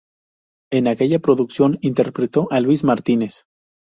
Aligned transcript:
En 0.71 0.87
aquella 0.87 1.19
producción 1.19 1.77
interpretó 1.81 2.47
a 2.51 2.59
Luis 2.59 2.83
Martínez. 2.83 3.45